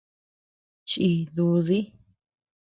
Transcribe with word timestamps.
Chí 0.89 1.09
dúdi. 1.35 1.79